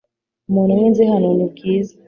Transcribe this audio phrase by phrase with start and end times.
[0.49, 1.93] Umuntu umwe nzi hano ni Bwiza.